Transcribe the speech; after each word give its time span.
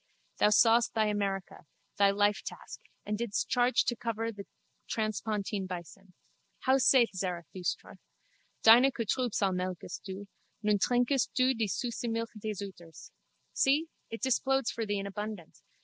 Thou 0.39 0.49
sawest 0.49 0.95
thy 0.95 1.05
America, 1.05 1.67
thy 1.97 2.09
lifetask, 2.11 2.79
and 3.05 3.19
didst 3.19 3.49
charge 3.49 3.83
to 3.83 3.95
cover 3.95 4.25
like 4.25 4.35
the 4.35 4.45
transpontine 4.89 5.67
bison. 5.67 6.13
How 6.61 6.79
saith 6.79 7.11
Zarathustra? 7.15 7.99
Deine 8.63 8.89
Kuh 8.89 9.05
Trübsal 9.05 9.53
melkest 9.53 10.01
Du. 10.03 10.27
Nun 10.63 10.79
Trinkst 10.79 11.35
Du 11.35 11.53
die 11.53 11.65
süsse 11.67 12.09
Milch 12.09 12.31
des 12.35 12.63
Euters. 12.65 13.11
See! 13.53 13.89
it 14.09 14.23
displodes 14.23 14.71
for 14.71 14.87
thee 14.87 14.97
in 14.97 15.05
abundance. 15.05 15.61